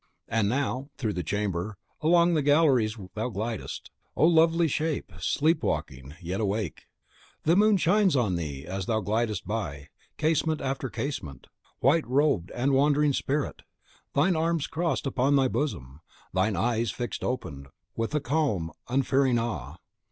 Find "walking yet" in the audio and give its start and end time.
5.61-6.41